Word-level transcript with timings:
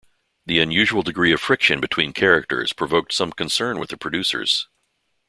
The 0.47 0.57
unusual 0.57 1.03
degree 1.03 1.31
of 1.31 1.39
friction 1.39 1.79
between 1.79 2.11
characters 2.11 2.73
provoked 2.73 3.13
some 3.13 3.31
concern 3.31 3.77
with 3.77 3.91
the 3.91 3.97
producers. 3.97 4.67